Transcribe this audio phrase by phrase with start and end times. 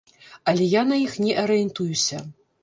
[0.51, 2.25] Але я на іх не арыентуюся.